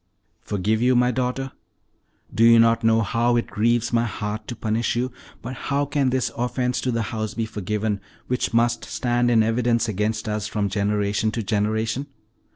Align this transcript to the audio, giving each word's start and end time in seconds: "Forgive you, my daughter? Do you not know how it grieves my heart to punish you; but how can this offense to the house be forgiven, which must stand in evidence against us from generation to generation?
"Forgive 0.41 0.81
you, 0.81 0.95
my 0.95 1.11
daughter? 1.11 1.51
Do 2.33 2.43
you 2.43 2.57
not 2.57 2.83
know 2.83 3.01
how 3.01 3.35
it 3.35 3.45
grieves 3.45 3.93
my 3.93 4.05
heart 4.05 4.47
to 4.47 4.55
punish 4.55 4.95
you; 4.95 5.11
but 5.43 5.53
how 5.69 5.85
can 5.85 6.09
this 6.09 6.31
offense 6.35 6.81
to 6.81 6.91
the 6.91 7.03
house 7.13 7.35
be 7.35 7.45
forgiven, 7.45 8.01
which 8.25 8.51
must 8.51 8.83
stand 8.85 9.29
in 9.29 9.43
evidence 9.43 9.87
against 9.87 10.27
us 10.27 10.47
from 10.47 10.69
generation 10.69 11.29
to 11.33 11.43
generation? 11.43 12.07